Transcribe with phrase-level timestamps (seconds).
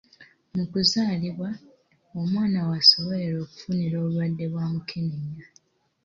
[0.55, 1.49] Mu kuzaalibwa,
[2.19, 5.45] omwana w'asobolera okufunira obulwadde bwa mukenenya.